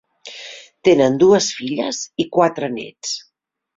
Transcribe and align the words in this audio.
Tenen 0.87 1.19
dues 1.23 1.49
filles 1.59 1.99
i 2.25 2.29
quatre 2.39 2.71
nets. 2.79 3.13